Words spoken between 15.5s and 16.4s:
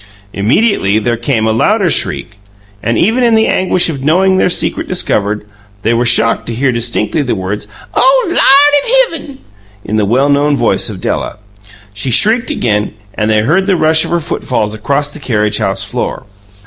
house floor.